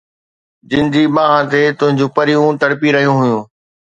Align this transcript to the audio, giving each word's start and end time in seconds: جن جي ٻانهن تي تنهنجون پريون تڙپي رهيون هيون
جن 0.69 0.85
جي 0.95 1.03
ٻانهن 1.17 1.43
تي 1.51 1.61
تنهنجون 1.81 2.09
پريون 2.15 2.51
تڙپي 2.63 2.89
رهيون 2.95 3.17
هيون 3.25 3.43